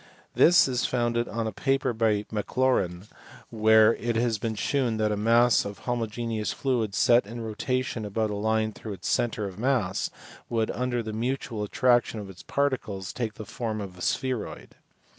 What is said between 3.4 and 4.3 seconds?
where CLAIRAUT. 381 it